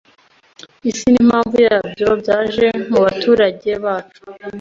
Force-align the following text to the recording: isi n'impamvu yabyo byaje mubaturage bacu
isi 0.89 1.07
n'impamvu 1.11 1.55
yabyo 1.67 2.07
byaje 2.21 2.65
mubaturage 2.91 3.71
bacu 3.83 4.21